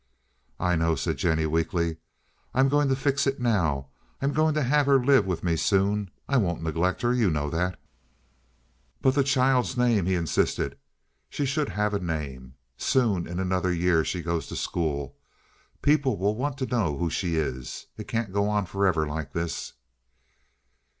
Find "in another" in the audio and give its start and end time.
13.27-13.71